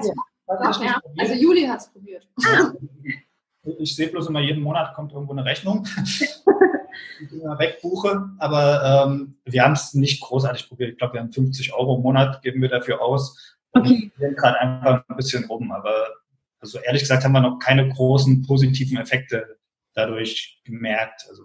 [0.82, 2.28] ja, also Juli hat es probiert.
[2.46, 2.72] Ah.
[3.80, 5.88] Ich sehe bloß immer, jeden Monat kommt irgendwo eine Rechnung,
[7.20, 8.30] die ich immer wegbuche.
[8.40, 10.92] Aber ähm, wir haben es nicht großartig probiert.
[10.92, 13.58] Ich glaube, wir haben 50 Euro im Monat, geben wir dafür aus.
[13.74, 14.12] Okay.
[14.18, 15.72] Wir sind gerade einfach ein bisschen rum.
[15.72, 16.08] Aber
[16.60, 19.58] also ehrlich gesagt haben wir noch keine großen positiven Effekte
[19.94, 21.26] dadurch gemerkt.
[21.30, 21.44] Also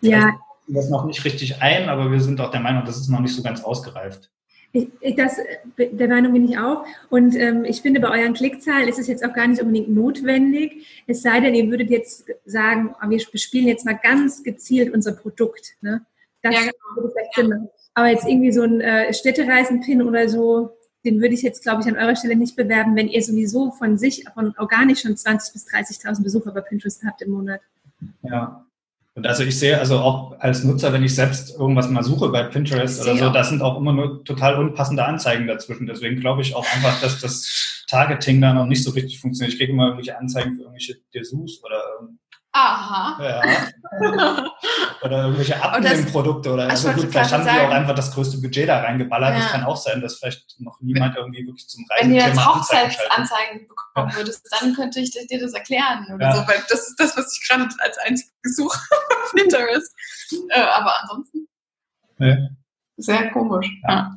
[0.00, 0.32] Ja,
[0.68, 3.34] das noch nicht richtig ein, aber wir sind auch der Meinung, das ist noch nicht
[3.34, 4.30] so ganz ausgereift.
[4.74, 5.38] Ich, ich, das,
[5.78, 6.84] der Meinung bin ich auch.
[7.08, 11.04] Und ähm, ich finde, bei euren Klickzahlen ist es jetzt auch gar nicht unbedingt notwendig.
[11.06, 15.12] Es sei denn, ihr würdet jetzt sagen, oh, wir bespielen jetzt mal ganz gezielt unser
[15.12, 15.76] Produkt.
[15.80, 16.04] Ne?
[16.42, 16.72] Das ja, genau.
[16.96, 17.68] würde vielleicht Sinn machen.
[17.94, 21.86] Aber jetzt irgendwie so ein äh, Städtereisen-Pin oder so, den würde ich jetzt, glaube ich,
[21.86, 25.68] an eurer Stelle nicht bewerben, wenn ihr sowieso von sich, von organisch schon 20.000 bis
[25.68, 27.60] 30.000 Besucher bei Pinterest habt im Monat.
[28.22, 28.66] Ja,
[29.16, 32.42] und also ich sehe also auch als Nutzer, wenn ich selbst irgendwas mal suche bei
[32.42, 35.86] Pinterest oder so, das sind auch immer nur total unpassende Anzeigen dazwischen.
[35.86, 39.52] Deswegen glaube ich auch einfach, dass das Targeting da noch nicht so richtig funktioniert.
[39.52, 42.08] Ich kriege immer irgendwelche Anzeigen für irgendwelche Dessous oder
[42.56, 43.18] Aha.
[43.20, 44.52] Ja.
[45.02, 47.58] oder irgendwelche Abnehmprodukte oder also gut, vielleicht haben sagen.
[47.58, 49.34] die auch einfach das größte Budget da reingeballert.
[49.34, 49.40] Ja.
[49.40, 52.46] Das kann auch sein, dass vielleicht noch niemand irgendwie wirklich zum Reisen Wenn du jetzt
[52.46, 56.36] Hochzeitsanzeigen bekommen würdest, dann könnte ich dir das erklären oder ja.
[56.36, 58.78] so, weil das ist das, was ich gerade als einziges suche
[59.22, 59.92] auf Pinterest.
[60.50, 61.48] Äh, aber ansonsten
[62.18, 62.36] ja.
[62.98, 63.68] sehr komisch.
[63.88, 64.16] Ja.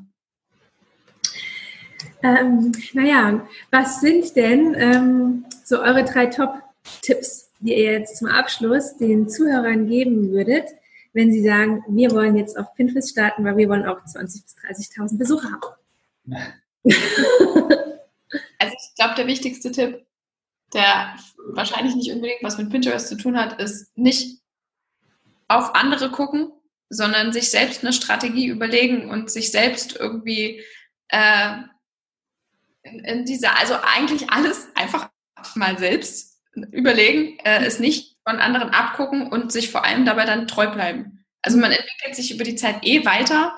[2.21, 8.97] Ähm, naja, was sind denn ähm, so eure drei Top-Tipps die ihr jetzt zum Abschluss
[8.97, 10.69] den Zuhörern geben würdet,
[11.13, 14.91] wenn sie sagen, wir wollen jetzt auf Pinterest starten, weil wir wollen auch 20.000 bis
[14.91, 16.35] 30.000 Besucher haben?
[18.59, 20.05] Also ich glaube, der wichtigste Tipp,
[20.73, 21.15] der
[21.53, 24.41] wahrscheinlich nicht unbedingt was mit Pinterest zu tun hat, ist nicht
[25.47, 26.51] auf andere gucken,
[26.89, 30.63] sondern sich selbst eine Strategie überlegen und sich selbst irgendwie
[31.09, 31.57] äh,
[32.83, 35.09] in, in dieser, also eigentlich alles einfach
[35.55, 36.36] mal selbst
[36.71, 41.25] überlegen, äh, es nicht von anderen abgucken und sich vor allem dabei dann treu bleiben.
[41.41, 43.53] Also man entwickelt sich über die Zeit eh weiter.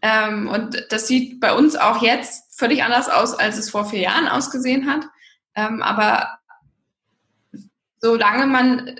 [0.00, 4.00] Ähm, und das sieht bei uns auch jetzt völlig anders aus, als es vor vier
[4.00, 5.04] Jahren ausgesehen hat.
[5.54, 6.38] Ähm, aber
[8.00, 8.96] solange man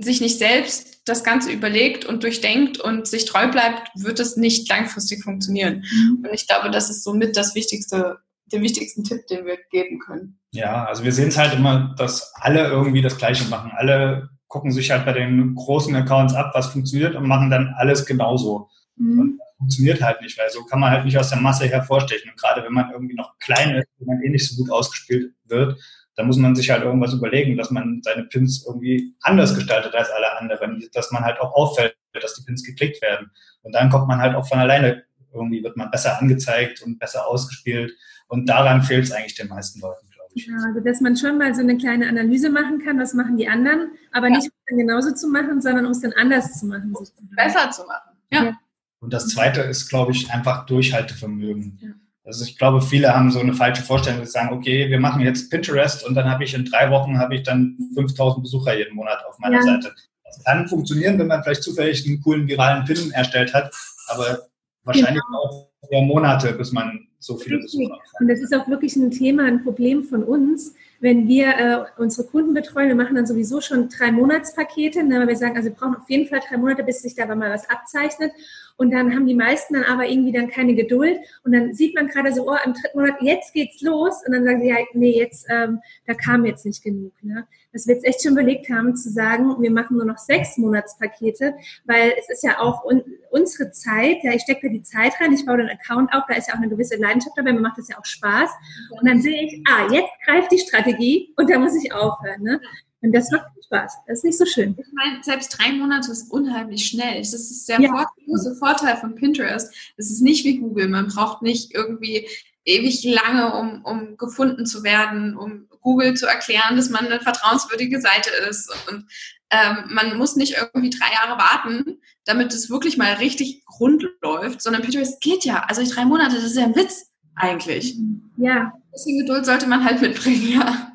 [0.00, 4.68] sich nicht selbst das Ganze überlegt und durchdenkt und sich treu bleibt, wird es nicht
[4.68, 5.84] langfristig funktionieren.
[5.90, 6.24] Mhm.
[6.24, 8.18] Und ich glaube, das ist somit das wichtigste,
[8.52, 10.38] der wichtigsten Tipp, den wir geben können.
[10.52, 13.72] Ja, also wir sehen es halt immer, dass alle irgendwie das Gleiche machen.
[13.74, 18.04] Alle gucken sich halt bei den großen Accounts ab, was funktioniert und machen dann alles
[18.04, 18.68] genauso.
[18.96, 19.18] Mhm.
[19.18, 22.30] Und das funktioniert halt nicht, weil so kann man halt nicht aus der Masse hervorstechen.
[22.30, 25.32] Und gerade wenn man irgendwie noch klein ist, wenn man eh nicht so gut ausgespielt
[25.44, 25.78] wird,
[26.16, 30.10] dann muss man sich halt irgendwas überlegen, dass man seine Pins irgendwie anders gestaltet als
[30.10, 33.30] alle anderen, dass man halt auch auffällt, dass die Pins geklickt werden.
[33.62, 37.26] Und dann kommt man halt auch von alleine, irgendwie wird man besser angezeigt und besser
[37.26, 37.92] ausgespielt.
[38.30, 40.06] Und daran fehlt es eigentlich den meisten Leuten.
[40.34, 43.48] Ja, also dass man schon mal so eine kleine Analyse machen kann, was machen die
[43.48, 44.36] anderen, aber ja.
[44.36, 46.94] nicht um dann genauso zu machen, sondern um es dann anders zu machen.
[47.36, 48.16] Besser zu machen.
[48.32, 48.44] Ja.
[48.44, 48.60] ja.
[49.00, 51.78] Und das Zweite ist, glaube ich, einfach Durchhaltevermögen.
[51.82, 51.88] Ja.
[52.24, 55.20] Also ich glaube, viele haben so eine falsche Vorstellung, dass sie sagen, okay, wir machen
[55.20, 58.94] jetzt Pinterest und dann habe ich in drei Wochen habe ich dann 5000 Besucher jeden
[58.94, 59.92] Monat auf meiner Seite.
[60.24, 63.74] Das kann funktionieren, wenn man vielleicht zufällig einen coolen viralen Pin erstellt hat,
[64.06, 64.46] aber
[64.84, 65.69] wahrscheinlich genau.
[65.82, 68.20] Auch Monate, bis man so viele Besucher hat.
[68.20, 72.26] Und das ist auch wirklich ein Thema, ein Problem von uns, wenn wir äh, unsere
[72.26, 75.74] Kunden betreuen, wir machen dann sowieso schon drei Monatspakete, ne, weil wir sagen, also wir
[75.74, 78.32] brauchen auf jeden Fall drei Monate, bis sich da mal was abzeichnet.
[78.76, 81.18] Und dann haben die meisten dann aber irgendwie dann keine Geduld.
[81.44, 84.22] Und dann sieht man gerade so, oh, im dritten Monat, jetzt geht's los.
[84.26, 87.12] Und dann sagen sie, ja, nee, jetzt, ähm, da kam jetzt nicht genug.
[87.22, 87.46] Ne?
[87.72, 91.54] Dass wir jetzt echt schon überlegt haben, zu sagen, wir machen nur noch sechs Monatspakete,
[91.84, 95.32] weil es ist ja auch un unsere Zeit, ja, ich stecke da die Zeit rein,
[95.32, 97.78] ich baue den Account auf, da ist ja auch eine gewisse Leidenschaft dabei, mir macht
[97.78, 98.50] das ja auch Spaß.
[98.98, 102.42] Und dann sehe ich, ah, jetzt greift die Strategie und da muss ich aufhören.
[102.42, 102.60] Ne?
[103.02, 103.98] Und das macht Spaß.
[104.06, 104.76] Das ist nicht so schön.
[104.78, 107.18] Ich meine, selbst drei Monate ist unheimlich schnell.
[107.18, 108.06] Das ist der ja.
[108.26, 109.72] große Vorteil von Pinterest.
[109.96, 110.88] Es ist nicht wie Google.
[110.88, 112.28] Man braucht nicht irgendwie
[112.64, 118.00] ewig lange, um, um gefunden zu werden, um Google zu erklären, dass man eine vertrauenswürdige
[118.00, 118.70] Seite ist.
[118.90, 119.06] Und
[119.50, 124.60] ähm, man muss nicht irgendwie drei Jahre warten, damit es wirklich mal richtig rund läuft,
[124.62, 125.64] sondern Pinterest geht ja.
[125.68, 127.96] Also drei Monate, das ist ja ein Witz eigentlich.
[128.36, 128.72] Ja.
[128.74, 130.89] Ein bisschen Geduld sollte man halt mitbringen, ja.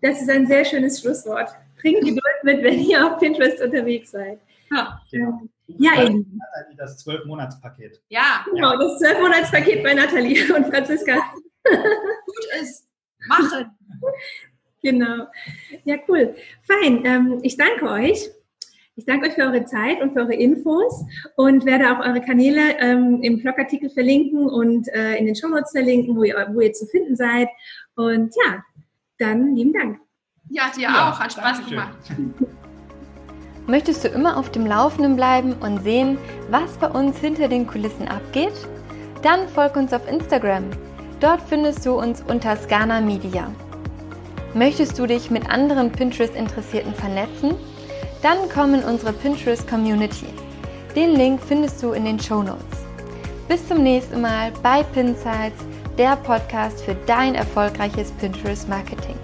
[0.00, 1.50] Das ist ein sehr schönes Schlusswort.
[1.80, 4.38] Bringt Geduld mit, wenn ihr auf Pinterest unterwegs seid.
[4.70, 5.00] Ja.
[5.66, 6.38] Ja, eben.
[6.76, 8.02] Das Zwölf-Monats-Paket.
[8.08, 8.44] Ja.
[8.50, 11.14] Genau, das Zwölf-Monats-Paket bei Nathalie und Franziska.
[11.64, 12.86] Gut ist.
[13.26, 13.70] Machen.
[14.82, 15.26] Genau.
[15.84, 16.34] Ja, cool.
[16.62, 17.04] Fein.
[17.06, 18.30] Ähm, ich danke euch.
[18.96, 21.04] Ich danke euch für eure Zeit und für eure Infos
[21.36, 26.16] und werde auch eure Kanäle ähm, im Blogartikel verlinken und äh, in den Shownotes verlinken,
[26.16, 27.48] wo ihr, wo ihr zu finden seid.
[27.96, 28.62] Und ja,
[29.18, 30.00] dann lieben Dank.
[30.50, 31.18] Ja, dir ja, auch.
[31.18, 31.96] Hat Spaß gemacht.
[33.66, 36.18] Möchtest du immer auf dem Laufenden bleiben und sehen,
[36.50, 38.52] was bei uns hinter den Kulissen abgeht?
[39.22, 40.64] Dann folg uns auf Instagram.
[41.20, 43.50] Dort findest du uns unter Scana Media.
[44.52, 47.54] Möchtest du dich mit anderen Pinterest-Interessierten vernetzen?
[48.22, 50.26] Dann komm in unsere Pinterest-Community.
[50.94, 52.84] Den Link findest du in den Show Notes.
[53.48, 55.64] Bis zum nächsten Mal bei Pinsights,
[55.98, 59.16] der Podcast für dein erfolgreiches Pinterest Marketing.